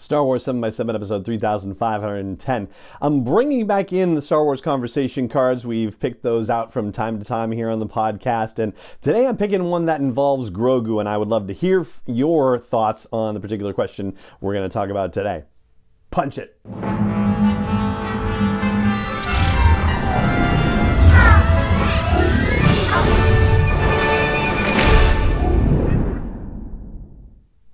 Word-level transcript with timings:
Star 0.00 0.24
Wars 0.24 0.44
7 0.44 0.58
by 0.62 0.70
7 0.70 0.96
episode 0.96 1.26
3510. 1.26 2.68
I'm 3.02 3.22
bringing 3.22 3.66
back 3.66 3.92
in 3.92 4.14
the 4.14 4.22
Star 4.22 4.42
Wars 4.42 4.62
conversation 4.62 5.28
cards. 5.28 5.66
We've 5.66 6.00
picked 6.00 6.22
those 6.22 6.48
out 6.48 6.72
from 6.72 6.90
time 6.90 7.18
to 7.18 7.24
time 7.24 7.52
here 7.52 7.68
on 7.68 7.80
the 7.80 7.86
podcast. 7.86 8.58
And 8.58 8.72
today 9.02 9.26
I'm 9.26 9.36
picking 9.36 9.64
one 9.64 9.84
that 9.86 10.00
involves 10.00 10.48
Grogu, 10.48 11.00
and 11.00 11.08
I 11.08 11.18
would 11.18 11.28
love 11.28 11.48
to 11.48 11.52
hear 11.52 11.86
your 12.06 12.58
thoughts 12.58 13.06
on 13.12 13.34
the 13.34 13.40
particular 13.40 13.74
question 13.74 14.16
we're 14.40 14.54
going 14.54 14.68
to 14.68 14.72
talk 14.72 14.88
about 14.88 15.12
today. 15.12 15.44
Punch 16.10 16.38
it. 16.38 16.58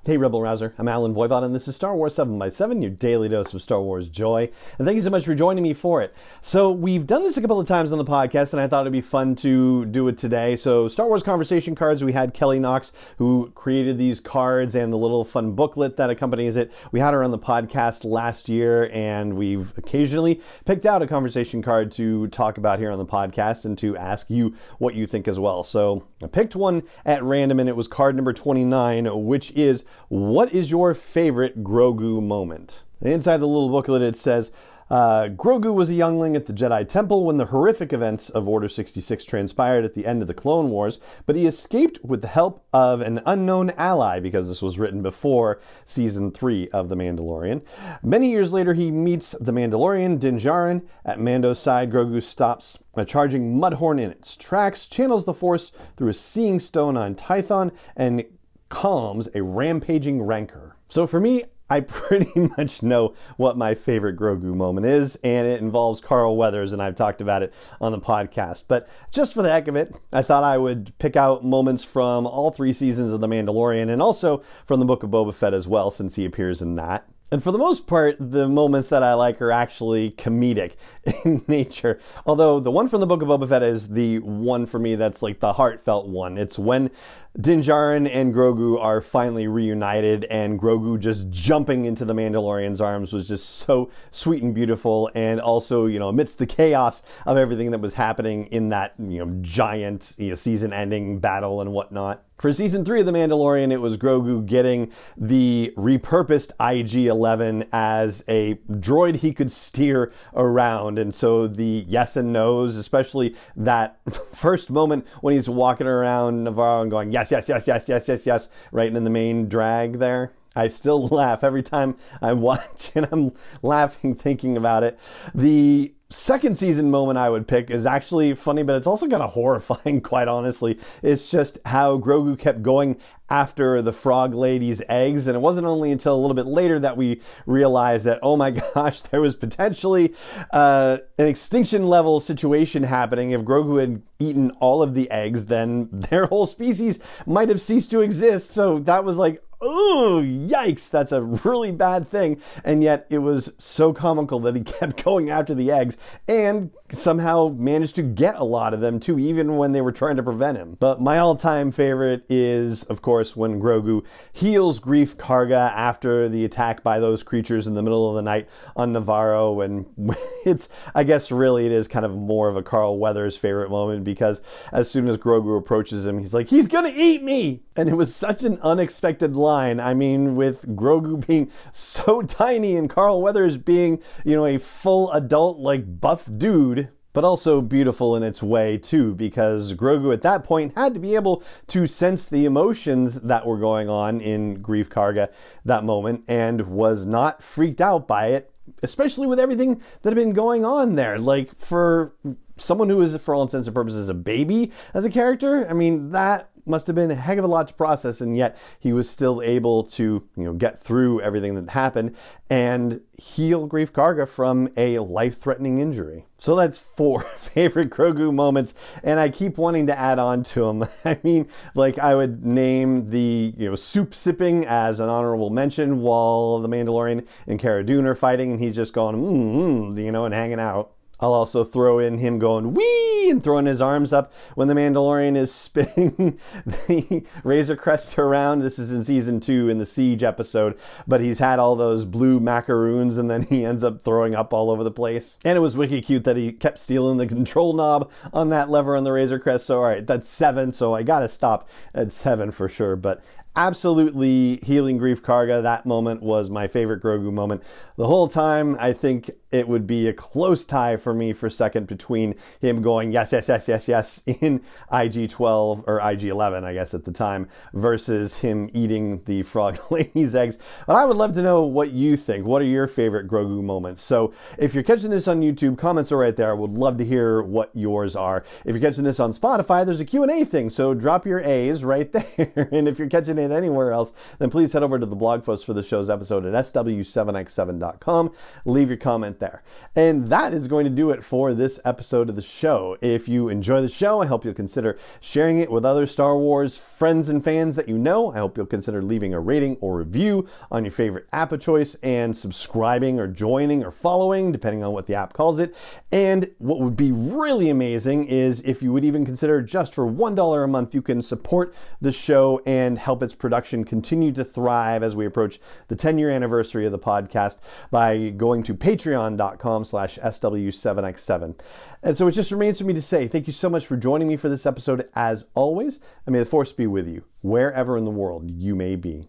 Hey, 0.07 0.17
Rebel 0.19 0.41
Rouser. 0.41 0.73
I'm 0.79 0.87
Allen 0.87 1.17
Voivod, 1.17 1.43
and 1.43 1.53
this 1.53 1.67
is 1.67 1.75
Star 1.75 1.97
Wars 1.97 2.15
7 2.15 2.39
by 2.39 2.49
7 2.49 2.81
your 2.81 2.93
daily 2.93 3.29
dose 3.29 3.53
of 3.53 3.61
Star 3.61 3.83
Wars 3.83 4.09
joy. 4.09 4.49
And 4.79 4.87
thank 4.87 4.95
you 4.95 5.03
so 5.03 5.11
much 5.11 5.25
for 5.25 5.35
joining 5.35 5.65
me 5.65 5.75
for 5.75 6.01
it. 6.01 6.15
So, 6.43 6.71
we've 6.71 7.09
done 7.09 7.25
this 7.25 7.37
a 7.37 7.41
couple 7.41 7.59
of 7.59 7.67
times 7.67 7.91
on 7.91 7.99
the 7.99 8.05
podcast, 8.05 8.53
and 8.53 8.63
I 8.63 8.69
thought 8.69 8.83
it'd 8.83 8.93
be 8.93 9.01
fun 9.01 9.35
to 9.35 9.85
do 9.87 10.07
it 10.07 10.17
today. 10.17 10.55
So, 10.55 10.87
Star 10.87 11.09
Wars 11.09 11.25
conversation 11.25 11.75
cards, 11.75 12.05
we 12.05 12.13
had 12.13 12.35
Kelly 12.35 12.61
Knox, 12.61 12.93
who 13.19 13.51
created 13.57 13.99
these 13.99 14.21
cards 14.21 14.77
and 14.77 14.93
the 14.93 14.97
little 14.97 15.25
fun 15.25 15.57
booklet 15.57 15.97
that 15.97 16.09
accompanies 16.09 16.55
it. 16.55 16.71
We 16.93 17.01
had 17.01 17.13
her 17.13 17.25
on 17.25 17.33
the 17.33 17.39
podcast 17.41 18.05
last 18.05 18.49
year, 18.49 18.89
and 18.93 19.35
we've 19.35 19.77
occasionally 19.77 20.41
picked 20.67 20.87
out 20.87 21.03
a 21.03 21.09
conversation 21.09 21.63
card 21.63 21.91
to 21.93 22.29
talk 22.29 22.59
about 22.59 22.79
here 22.79 22.93
on 22.93 22.99
the 22.99 23.07
podcast 23.07 23.65
and 23.65 23.77
to 23.79 23.97
ask 23.97 24.31
you 24.31 24.55
what 24.79 24.95
you 24.95 25.05
think 25.05 25.27
as 25.27 25.41
well. 25.41 25.65
So, 25.65 26.07
I 26.23 26.29
picked 26.29 26.55
one 26.55 26.85
at 27.05 27.25
random, 27.25 27.59
and 27.59 27.69
it 27.69 27.75
was 27.75 27.89
card 27.89 28.15
number 28.15 28.33
29, 28.33 29.27
which 29.27 29.51
is 29.51 29.83
what 30.09 30.53
is 30.53 30.71
your 30.71 30.95
favorite 30.95 31.63
Grogu 31.63 32.23
moment? 32.23 32.83
Inside 33.01 33.39
the 33.39 33.49
little 33.49 33.69
booklet, 33.69 34.03
it 34.03 34.17
says 34.17 34.53
uh, 34.89 35.29
Grogu 35.31 35.75
was 35.75 35.91
a 35.91 35.95
youngling 35.95 36.37
at 36.37 36.47
the 36.47 36.53
Jedi 36.53 36.89
Temple 36.89 37.25
when 37.25 37.39
the 37.39 37.47
horrific 37.47 37.93
events 37.93 38.31
of 38.31 38.49
Order 38.49 38.69
66 38.69 39.25
transpired 39.25 39.85
at 39.85 39.95
the 39.95 40.07
end 40.07 40.23
of 40.23 40.29
the 40.29 40.35
Clone 40.35 40.71
Wars, 40.71 41.01
but 41.27 41.35
he 41.35 41.47
escaped 41.47 41.99
with 42.05 42.23
the 42.23 42.29
help 42.29 42.65
of 42.73 43.01
an 43.01 43.21
unknown 43.27 43.71
ally 43.71 44.21
because 44.21 44.49
this 44.49 44.63
was 44.63 44.79
written 44.79 45.03
before 45.03 45.61
season 45.87 46.31
3 46.31 46.69
of 46.69 46.89
The 46.89 46.95
Mandalorian. 46.95 47.63
Many 48.03 48.31
years 48.31 48.53
later, 48.53 48.75
he 48.75 48.93
meets 48.93 49.33
the 49.41 49.53
Mandalorian 49.53 50.21
Din 50.21 50.39
Djarin. 50.39 50.83
At 51.05 51.19
Mando's 51.19 51.59
side, 51.59 51.91
Grogu 51.91 52.23
stops 52.23 52.79
a 52.97 53.05
charging 53.05 53.59
Mudhorn 53.59 54.01
in 54.01 54.11
its 54.11 54.37
tracks, 54.37 54.87
channels 54.87 55.25
the 55.25 55.35
Force 55.35 55.73
through 55.97 56.11
a 56.11 56.15
Seeing 56.15 56.61
Stone 56.61 56.97
on 56.97 57.15
Tython, 57.17 57.73
and 57.97 58.25
calms 58.69 59.29
a 59.35 59.43
rampaging 59.43 60.23
rancor. 60.23 60.77
So 60.89 61.07
for 61.07 61.21
me, 61.21 61.45
I 61.69 61.81
pretty 61.87 62.49
much 62.57 62.83
know 62.83 63.15
what 63.37 63.57
my 63.57 63.75
favorite 63.75 64.17
Grogu 64.17 64.55
moment 64.55 64.87
is, 64.87 65.17
and 65.25 65.47
it 65.47 65.61
involves 65.61 66.01
Carl 66.01 66.37
Weathers, 66.37 66.73
and 66.73 66.81
I've 66.81 66.95
talked 66.95 67.21
about 67.21 67.43
it 67.43 67.53
on 67.81 67.93
the 67.93 67.99
podcast. 67.99 68.65
But 68.69 68.89
just 69.11 69.35
for 69.35 69.43
the 69.43 69.51
heck 69.51 69.69
of 69.69 69.77
it, 69.77 69.95
I 70.13 70.23
thought 70.23 70.45
I 70.45 70.59
would 70.59 70.93
pick 70.99 71.17
out 71.17 71.45
moments 71.45 71.83
from 71.83 72.27
all 72.27 72.51
three 72.51 72.73
seasons 72.73 73.13
of 73.13 73.21
The 73.21 73.29
Mandalorian 73.29 73.91
and 73.91 74.01
also 74.01 74.43
from 74.65 74.81
the 74.81 74.87
Book 74.87 75.03
of 75.03 75.11
Boba 75.11 75.35
Fett 75.35 75.55
as 75.55 75.67
well, 75.67 75.91
since 75.91 76.15
he 76.15 76.25
appears 76.25 76.63
in 76.63 76.77
that. 76.77 77.09
And 77.33 77.43
for 77.43 77.51
the 77.51 77.59
most 77.59 77.89
part, 77.89 78.17
the 78.21 78.49
moments 78.49 78.89
that 78.91 79.03
I 79.03 79.15
like 79.15 79.43
are 79.43 79.51
actually 79.51 80.13
comedic 80.13 80.73
in 81.25 81.45
nature. 81.49 81.99
Although 82.25 82.61
the 82.61 82.71
one 82.71 82.89
from 82.89 83.01
the 83.01 83.07
Book 83.07 83.21
of 83.21 83.29
Boba 83.29 83.49
Fett 83.49 83.65
is 83.65 83.89
the 83.89 84.21
one 84.21 84.65
for 84.65 84.79
me 84.79 84.95
that's 84.95 85.23
like 85.23 85.41
the 85.41 85.55
heartfelt 85.55 86.07
one. 86.07 86.39
It's 86.39 86.57
when 86.57 86.91
Din 87.39 87.63
Djarin 87.63 88.09
and 88.09 88.33
Grogu 88.33 88.81
are 88.81 89.01
finally 89.01 89.49
reunited, 89.49 90.25
and 90.25 90.59
Grogu 90.59 90.99
just 91.01 91.29
jumping 91.29 91.85
into 91.85 92.05
the 92.05 92.15
Mandalorian's 92.15 92.81
arms 92.81 93.13
was 93.13 93.27
just 93.27 93.57
so 93.57 93.91
sweet 94.13 94.45
and 94.45 94.55
beautiful. 94.55 95.11
And 95.15 95.41
also, 95.41 95.87
you 95.87 95.99
know, 95.99 96.09
amidst 96.09 96.39
the 96.39 96.47
chaos 96.47 97.03
of 97.27 97.37
everything 97.37 97.73
that 97.73 97.81
was 97.81 97.95
happening 97.95 98.47
in 98.47 98.69
that, 98.69 98.95
you 98.99 99.25
know, 99.25 99.37
giant 99.43 100.15
you 100.17 100.29
know, 100.29 100.37
season 100.37 100.73
ending 100.73 101.19
battle 101.19 101.61
and 101.61 101.73
whatnot. 101.73 102.26
For 102.39 102.53
season 102.53 102.85
three 102.85 103.01
of 103.01 103.07
The 103.07 103.13
Mandalorian, 103.13 103.73
it 103.73 103.79
was 103.79 103.97
Grogu 103.97 104.45
getting 104.45 104.93
the 105.17 105.73
repurposed 105.75 106.51
IG 106.61 107.07
11 107.07 107.67
as 107.73 108.23
a 108.29 108.57
droid 108.71 109.17
he 109.17 109.33
could 109.33 109.51
steer 109.51 110.13
around. 110.35 110.99
And 110.99 111.15
so 111.15 111.47
the 111.47 111.87
yes 111.89 112.15
and 112.15 112.35
no's, 112.35 112.77
especially 112.77 113.35
that 113.57 113.99
first 114.35 114.69
moment 114.69 115.07
when 115.23 115.35
he's 115.35 115.49
walking 115.49 115.87
around 115.87 116.45
Navarro 116.45 116.83
and 116.83 116.91
going, 116.91 117.11
yes, 117.11 117.31
yes, 117.31 117.49
yes, 117.49 117.67
yes, 117.67 117.89
yes, 117.89 118.07
yes, 118.07 118.27
yes, 118.27 118.49
right 118.71 118.95
in 118.95 119.05
the 119.05 119.11
main 119.11 119.49
drag 119.49 119.99
there. 119.99 120.35
I 120.57 120.69
still 120.69 121.07
laugh 121.09 121.45
every 121.45 121.63
time 121.63 121.97
I 122.21 122.33
watch 122.33 122.91
and 122.95 123.07
I'm 123.13 123.33
laughing 123.63 124.15
thinking 124.15 124.57
about 124.57 124.83
it. 124.83 124.99
The 125.35 125.93
second 126.09 126.57
season 126.57 126.91
moment 126.91 127.19
I 127.19 127.29
would 127.29 127.49
pick 127.49 127.71
is 127.71 127.85
actually 127.85 128.35
funny, 128.35 128.63
but 128.63 128.77
it's 128.77 128.87
also 128.87 129.09
kind 129.09 129.23
of 129.23 129.31
horrifying, 129.35 130.01
quite 130.01 130.29
honestly. 130.29 130.79
It's 131.03 131.29
just 131.29 131.59
how 131.65 131.99
Grogu 131.99 132.39
kept 132.39 132.63
going 132.63 132.97
after 133.29 133.83
the 133.83 133.93
frog 133.93 134.35
lady's 134.35 134.81
eggs. 134.89 135.27
And 135.27 135.37
it 135.37 135.41
wasn't 135.41 135.67
only 135.67 135.91
until 135.91 136.15
a 136.15 136.21
little 136.21 136.35
bit 136.35 136.47
later 136.47 136.79
that 136.79 136.97
we 136.97 137.21
realized 137.45 138.05
that, 138.07 138.21
oh 138.23 138.37
my 138.37 138.53
gosh, 138.75 139.01
there 139.03 139.21
was 139.21 139.35
potentially 139.35 140.15
uh, 140.53 140.99
an 141.19 141.27
extinction 141.27 141.89
level 141.89 142.21
situation 142.21 142.85
happening. 142.85 143.33
If 143.33 143.43
Grogu 143.43 143.81
had 143.81 144.03
eaten 144.19 144.53
all 144.53 144.83
of 144.83 144.95
the 144.95 145.11
eggs, 145.11 145.47
then 145.47 145.89
their 145.91 146.27
whole 146.27 146.47
species 146.47 147.01
might 147.27 147.49
have 147.49 147.61
ceased 147.61 147.91
to 147.91 148.01
exist. 148.01 148.53
So 148.53 148.79
that 148.81 149.05
was 149.05 149.17
like, 149.17 149.43
oh, 149.61 150.23
yikes, 150.25 150.91
that's 150.91 151.13
a 151.13 151.23
really 151.23 151.73
bad 151.73 152.09
thing. 152.09 152.41
And 152.65 152.83
yet 152.83 153.07
it 153.11 153.19
was 153.19 153.53
so 153.59 153.93
comical 153.93 154.41
that 154.41 154.57
he 154.57 154.63
kept 154.65 155.03
going 155.03 155.31
after 155.31 155.55
the 155.55 155.71
eggs 155.71 155.97
and 156.29 156.71
somehow 156.91 157.49
managed 157.57 157.97
to 157.97 158.03
get 158.03 158.37
a 158.37 158.45
lot 158.45 158.75
of 158.75 158.81
them 158.81 159.01
too, 159.01 159.19
even 159.19 159.57
when 159.57 159.73
they 159.73 159.81
were 159.81 159.93
trying 159.93 160.17
to 160.17 160.23
prevent 160.23 160.59
him. 160.59 160.77
But 160.79 161.01
my 161.01 161.19
all 161.19 161.37
time 161.37 161.73
favorite 161.73 162.25
is, 162.29 162.85
of 162.85 163.03
course, 163.03 163.37
when 163.37 163.61
Grogu 163.61 164.05
heals 164.33 164.81
Greef 164.81 165.17
Karga 165.17 165.73
after 165.73 166.29
the 166.29 166.45
attack 166.45 166.83
by 166.83 167.01
those 167.01 167.23
creatures 167.23 167.67
in 167.67 167.75
the 167.75 167.83
middle 167.83 168.09
of 168.09 168.17
the 168.17 168.23
night 168.23 168.49
on 168.77 168.93
Navarro. 168.93 169.61
And 169.61 169.87
it's, 170.45 170.69
I 170.95 171.05
guess, 171.05 171.31
really, 171.31 171.67
it 171.67 171.73
is 171.73 171.89
kind 171.89 172.05
of 172.05 172.15
more 172.15 172.49
of 172.49 172.57
a 172.57 172.63
Carl 172.63 172.99
Weathers 172.99 173.37
favorite 173.37 173.71
moment 173.71 174.05
because 174.05 174.41
as 174.73 174.91
soon 174.91 175.09
as 175.09 175.19
Grogu 175.19 175.59
approaches 175.59 176.07
him, 176.07 176.19
he's 176.19 176.35
like, 176.35 176.49
he's 176.49 176.67
gonna 176.67 176.93
eat 176.95 177.23
me! 177.23 177.63
And 177.77 177.89
it 177.89 177.95
was 177.95 178.15
such 178.15 178.43
an 178.43 178.59
unexpected 178.63 179.37
line. 179.37 179.81
I 179.81 179.95
mean, 179.95 180.37
with 180.37 180.67
Grogu 180.77 181.27
being 181.27 181.51
so 181.73 182.23
tiny 182.23 182.77
and 182.77 182.89
Carl 182.89 183.21
Weathers 183.21 183.57
being, 183.57 184.03
you 184.25 184.37
know, 184.37 184.47
a 184.47 184.59
full 184.59 185.13
adult, 185.13 185.59
like 185.59 186.01
buff 186.01 186.29
dude, 186.37 186.86
but 187.17 187.25
also 187.25 187.63
beautiful 187.63 188.15
in 188.15 188.23
its 188.23 188.43
way 188.43 188.77
too, 188.77 189.15
because 189.15 189.73
Grogu 189.73 190.13
at 190.13 190.21
that 190.21 190.45
point 190.45 190.75
had 190.77 190.93
to 190.93 191.01
be 191.01 191.15
able 191.15 191.43
to 191.69 191.87
sense 191.87 192.29
the 192.29 192.45
emotions 192.45 193.23
that 193.23 193.47
were 193.47 193.57
going 193.57 193.89
on 193.89 194.21
in 194.21 194.63
Greef 194.63 194.89
Karga 194.89 195.31
that 195.65 195.83
moment 195.83 196.25
and 196.29 196.67
was 196.67 197.07
not 197.07 197.43
freaked 197.43 197.81
out 197.81 198.07
by 198.07 198.27
it, 198.27 198.53
especially 198.83 199.27
with 199.27 199.41
everything 199.41 199.81
that 200.03 200.11
had 200.11 200.15
been 200.15 200.35
going 200.35 200.63
on 200.67 200.93
there. 200.93 201.19
Like 201.19 201.57
for 201.57 202.13
someone 202.59 202.91
who 202.91 203.01
is, 203.01 203.17
for 203.17 203.35
all 203.35 203.41
intents 203.41 203.67
and 203.67 203.75
purposes, 203.75 204.11
a 204.11 204.15
baby 204.15 204.71
as 204.93 205.07
a 205.07 205.11
character, 205.11 205.67
I 205.67 205.73
mean, 205.73 206.11
that 206.11 206.51
must 206.67 206.87
have 206.87 206.97
been 206.97 207.11
a 207.11 207.15
heck 207.15 207.39
of 207.39 207.45
a 207.45 207.49
lot 207.49 207.69
to 207.69 207.75
process, 207.75 208.21
and 208.21 208.37
yet 208.37 208.57
he 208.79 208.93
was 208.93 209.09
still 209.09 209.41
able 209.43 209.85
to, 209.85 210.27
you 210.37 210.45
know, 210.45 210.53
get 210.53 210.79
through 210.79 211.21
everything 211.21 211.55
that 211.55 211.71
happened 211.71 212.15
and 212.49 213.01
heal 213.19 213.69
Greef 213.69 213.91
Karga 213.91 214.29
from 214.29 214.69
a 214.77 214.99
life-threatening 215.01 215.81
injury. 215.81 216.27
So 216.39 216.55
that's 216.55 216.79
four 216.79 217.21
favorite 217.39 217.91
Grogu 217.91 218.33
moments, 218.33 218.75
and 219.03 219.19
I 219.19 219.29
keep 219.29 219.59
wanting 219.59 219.87
to 219.89 219.99
add 219.99 220.19
on 220.19 220.45
to 220.45 220.67
them. 220.67 220.89
I 221.05 221.19
mean, 221.23 221.49
like 221.75 221.99
I 221.99 222.15
would 222.15 222.45
name 222.45 223.11
the 223.11 223.55
you 223.57 223.71
know 223.71 223.77
soup 223.77 224.15
sipping 224.15 224.65
as 224.67 225.01
an 225.01 225.09
honorable 225.09 225.51
mention 225.51 226.01
while 226.01 226.61
the 226.61 226.69
Mandalorian 226.69 227.27
and 227.47 227.59
Cara 227.59 227.85
Dune 227.85 228.07
are 228.07 228.15
fighting, 228.15 228.53
and 228.53 228.61
he's 228.61 228.77
just 228.77 228.93
going, 228.93 229.17
mm, 229.17 229.93
mm, 229.95 230.05
you 230.05 230.13
know, 230.13 230.25
and 230.25 230.35
hanging 230.35 230.61
out. 230.61 230.93
I'll 231.19 231.33
also 231.33 231.65
throw 231.65 231.99
in 231.99 232.19
him 232.19 232.39
going 232.39 232.75
wee 232.75 233.31
and 233.31 233.43
throwing 233.43 233.67
his 233.67 233.81
arms 233.81 234.13
up 234.13 234.33
when 234.55 234.69
the 234.69 234.75
Mandalorian 234.75 235.37
is 235.37 235.53
spinning 235.67 236.39
the 236.65 237.25
Razor 237.43 237.77
Crest 237.77 238.19
around. 238.19 238.61
This 238.61 238.79
is 238.79 238.93
in 238.93 239.05
season 239.05 239.41
two 239.41 239.69
in 239.69 239.79
the 239.79 239.87
Siege 239.87 240.23
episode, 240.23 240.79
but 241.07 241.21
he's 241.21 241.39
had 241.39 241.59
all 241.59 241.75
those 241.75 242.05
blue 242.05 242.39
macaroons 242.39 243.17
and 243.17 243.31
then 243.31 243.43
he 243.43 243.65
ends 243.65 243.83
up 243.83 244.05
throwing 244.05 244.35
up 244.35 244.53
all 244.53 244.71
over 244.71 244.85
the 244.85 244.91
place. 244.91 245.39
And 245.45 245.57
it 245.57 245.61
was 245.61 245.77
wicked 245.77 246.05
cute 246.05 246.25
that 246.25 246.37
he 246.37 246.53
kept 246.53 246.79
stealing 246.79 247.17
the 247.17 247.27
control 247.27 247.73
knob 247.73 248.11
on 248.33 248.51
that 248.51 248.71
lever 248.71 248.97
on 248.97 249.05
the 249.05 249.13
Razor 249.13 249.39
Crest. 249.39 249.67
So, 249.67 249.79
all 249.79 249.85
right, 249.85 250.07
that's 250.07 250.29
seven. 250.29 250.73
So 250.73 250.95
I 250.95 251.03
got 251.03 251.21
to 251.21 251.29
stop 251.29 251.69
at 251.95 252.13
seven 252.13 252.51
for 252.51 252.69
sure. 252.69 252.97
But 252.97 253.23
absolutely 253.57 254.57
healing 254.57 254.99
Greef 254.99 255.21
Karga. 255.21 255.63
That 255.63 255.87
moment 255.87 256.23
was 256.23 256.51
my 256.51 256.69
favorite 256.69 257.03
Grogu 257.03 257.33
moment. 257.33 257.63
The 257.97 258.07
whole 258.07 258.29
time, 258.29 258.77
I 258.79 258.93
think 258.93 259.31
it 259.51 259.67
would 259.67 259.87
be 259.87 260.07
a 260.07 260.13
close 260.13 260.67
tie 260.67 260.99
for 260.99 261.15
me 261.15 261.33
for 261.33 261.49
second 261.49 261.87
between 261.87 262.35
him 262.61 262.83
going 262.83 263.11
yes, 263.11 263.33
yes, 263.33 263.49
yes, 263.49 263.67
yes, 263.67 263.89
yes 263.89 264.23
in 264.27 264.61
IG 264.93 265.31
12 265.31 265.85
or 265.87 266.01
IG 266.01 266.25
11, 266.25 266.65
I 266.65 266.75
guess 266.75 266.93
at 266.93 267.07
the 267.07 267.13
time, 267.13 267.49
versus 267.73 268.37
him 268.37 268.69
eating 268.75 269.23
the 269.25 269.43
frog 269.45 269.79
lady's 269.91 270.35
eggs. 270.35 270.59
But 270.87 270.97
I 270.97 271.07
would 271.07 271.17
love 271.17 271.35
to 271.37 271.43
know 271.43 271.63
what 271.63 271.93
you 271.93 272.19
think. 272.19 272.45
What 272.45 272.61
are 272.61 272.67
your 272.67 272.87
favorite 272.87 273.29
Grogu 273.29 273.63
moments? 273.63 274.03
So 274.03 274.35
if 274.59 274.75
you're 274.75 274.85
catching 274.85 275.11
this 275.11 275.27
on 275.27 275.41
YouTube, 275.41 275.79
comments 275.79 276.13
are 276.13 276.19
right 276.19 276.37
there. 276.37 276.51
I 276.51 276.55
would 276.55 276.77
love 276.77 276.99
to 276.99 277.05
hear 277.05 277.41
what 277.41 277.71
yours 277.73 278.15
are. 278.15 278.45
If 278.67 278.77
you're 278.77 278.91
catching 278.91 279.05
this 279.05 279.21
on 279.21 279.33
Spotify, 279.33 279.87
there's 279.87 280.01
a 280.01 280.05
Q&A 280.05 280.45
thing, 280.45 280.69
so 280.69 280.93
drop 280.93 281.25
your 281.25 281.41
A's 281.41 281.83
right 281.83 282.13
there. 282.37 282.69
and 282.73 282.87
if 282.87 282.99
you're 282.99 283.09
catching 283.09 283.39
it 283.39 283.46
anywhere 283.53 283.93
else, 283.93 284.13
then 284.39 284.51
please 284.51 284.73
head 284.73 284.83
over 284.83 284.99
to 284.99 285.07
the 285.07 285.17
blog 285.17 285.45
post 285.45 285.65
for 285.65 285.73
the 285.73 285.83
show's 285.83 286.11
episode 286.11 286.45
at 286.47 286.53
sw7x7.com. 286.67 288.33
Leave 288.65 288.89
your 288.89 288.97
comment 288.97 289.39
there. 289.39 289.63
And 289.95 290.29
that 290.29 290.53
is 290.53 290.69
going 290.69 290.85
to 290.85 290.91
do 290.91 291.11
it 291.11 291.25
for 291.25 291.55
this 291.55 291.81
episode 291.85 292.29
of 292.29 292.37
the 292.37 292.43
show. 292.43 292.97
If 293.01 293.29
you 293.29 293.49
enjoy 293.49 293.81
the 293.81 293.89
show, 293.89 294.23
I 294.23 294.27
hope 294.27 294.45
you'll 294.45 294.55
consider 294.55 294.99
sharing 295.21 295.59
it 295.59 295.71
with 295.71 295.85
other 295.85 296.07
Star 296.07 296.37
Wars 296.37 296.77
friends 296.77 297.29
and 297.29 297.43
fans 297.43 297.77
that 297.77 297.89
you 297.89 297.99
know. 297.99 298.33
I 298.33 298.39
hope 298.39 298.57
you'll 298.57 298.67
consider 298.67 299.03
leaving 299.03 299.35
a 299.35 299.41
rating 299.41 299.77
or 299.81 299.97
review 299.97 300.49
on 300.71 300.85
your 300.85 300.93
favorite 300.93 301.27
app 301.33 301.53
of 301.53 301.61
choice 301.61 301.95
and 302.03 302.37
subscribing 302.37 303.19
or 303.19 303.27
joining 303.27 303.85
or 303.85 303.91
following, 303.91 304.53
depending 304.53 304.83
on 304.83 304.93
what 304.93 305.07
the 305.07 305.15
app 305.15 305.33
calls 305.33 305.59
it. 305.59 305.75
And 306.13 306.51
what 306.59 306.81
would 306.81 306.97
be 306.97 307.13
really 307.13 307.71
amazing 307.71 308.27
is 308.27 308.61
if 308.63 308.83
you 308.83 308.93
would 308.93 309.05
even 309.05 309.25
consider 309.25 309.61
just 309.63 309.95
for 309.95 310.07
$1 310.07 310.65
a 310.65 310.67
month, 310.67 310.95
you 310.95 311.03
can 311.03 311.23
support 311.23 311.75
the 312.01 312.13
show 312.13 312.61
and 312.67 312.99
help 312.99 313.23
its 313.23 313.35
production 313.39 313.85
continue 313.85 314.33
to 314.33 314.45
thrive 314.45 315.03
as 315.03 315.17
we 315.17 315.27
approach 315.27 315.61
the 315.89 315.97
10 315.97 316.19
year 316.19 316.31
anniversary 316.31 316.87
of 316.87 316.93
the 316.93 316.99
podcast 316.99 317.59
by 317.91 318.31
going 318.31 318.63
to 318.65 318.75
patreon.com 318.75 319.85
slash 319.85 320.19
SW7X7. 320.19 321.59
And 322.03 322.17
so 322.17 322.27
it 322.27 322.33
just 322.33 322.51
remains 322.51 322.79
for 322.79 322.85
me 322.85 322.95
to 322.95 323.03
say 323.03 323.29
thank 323.29 323.47
you 323.47 323.53
so 323.53 323.69
much 323.69 323.87
for 323.87 323.97
joining 323.97 324.29
me 324.29 324.37
for 324.37 324.49
this 324.49 324.67
episode 324.67 325.09
as 325.15 325.47
always, 325.55 326.01
and 326.25 326.33
may 326.33 326.39
the 326.39 326.47
force 326.47 326.73
be 326.73 326.87
with 326.87 327.07
you 327.07 327.25
wherever 327.43 327.97
in 327.97 328.05
the 328.05 328.11
world 328.11 328.51
you 328.51 328.75
may 328.75 328.97
be. 328.97 329.29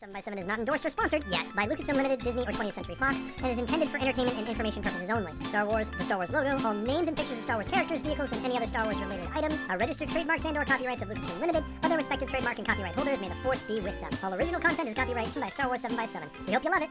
7x7 0.00 0.38
is 0.38 0.46
not 0.46 0.58
endorsed 0.58 0.86
or 0.86 0.88
sponsored 0.88 1.22
yet 1.28 1.44
by 1.54 1.66
Lucasfilm 1.66 1.96
Limited, 1.96 2.20
Disney, 2.20 2.42
or 2.42 2.52
20th 2.52 2.72
Century 2.72 2.94
Fox, 2.94 3.22
and 3.42 3.46
is 3.46 3.58
intended 3.58 3.88
for 3.88 3.98
entertainment 3.98 4.38
and 4.38 4.48
information 4.48 4.82
purposes 4.82 5.10
only. 5.10 5.32
Star 5.40 5.66
Wars, 5.66 5.90
the 5.90 6.04
Star 6.04 6.16
Wars 6.16 6.30
logo, 6.30 6.56
all 6.66 6.72
names 6.72 7.06
and 7.06 7.16
pictures 7.16 7.36
of 7.36 7.44
Star 7.44 7.56
Wars 7.56 7.68
characters, 7.68 8.00
vehicles, 8.00 8.32
and 8.32 8.42
any 8.44 8.56
other 8.56 8.66
Star 8.66 8.84
Wars 8.84 8.96
related 8.98 9.28
items 9.34 9.66
are 9.68 9.76
registered 9.76 10.08
trademarks 10.08 10.46
and 10.46 10.56
or 10.56 10.64
copyrights 10.64 11.02
of 11.02 11.08
Lucasfilm 11.08 11.40
Limited 11.40 11.64
or 11.82 11.88
their 11.88 11.98
respective 11.98 12.30
trademark 12.30 12.56
and 12.56 12.66
copyright 12.66 12.94
holders. 12.94 13.20
May 13.20 13.28
the 13.28 13.34
force 13.36 13.62
be 13.64 13.80
with 13.80 14.00
them. 14.00 14.10
All 14.22 14.32
original 14.32 14.60
content 14.60 14.88
is 14.88 14.94
copyrighted 14.94 15.38
by 15.38 15.50
Star 15.50 15.66
Wars 15.66 15.82
7 15.82 15.94
by 15.96 16.06
7 16.06 16.28
We 16.46 16.54
hope 16.54 16.64
you 16.64 16.70
love 16.70 16.82
it. 16.82 16.90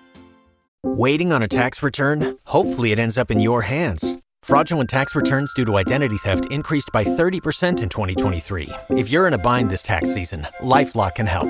Waiting 0.84 1.34
on 1.34 1.42
a 1.42 1.48
tax 1.48 1.82
return? 1.82 2.38
Hopefully 2.46 2.92
it 2.92 3.00
ends 3.00 3.18
up 3.18 3.32
in 3.32 3.40
your 3.40 3.64
hands. 3.64 4.18
Fraudulent 4.44 4.90
tax 4.90 5.16
returns 5.16 5.52
due 5.54 5.66
to 5.66 5.78
identity 5.78 6.18
theft 6.18 6.46
increased 6.52 6.90
by 6.94 7.04
30% 7.04 7.82
in 7.82 7.90
2023. 7.90 8.70
If 8.92 9.10
you're 9.10 9.28
in 9.28 9.34
a 9.34 9.38
bind 9.38 9.70
this 9.70 9.84
tax 9.84 10.14
season, 10.14 10.48
LifeLock 10.62 11.16
can 11.16 11.26
help. 11.26 11.50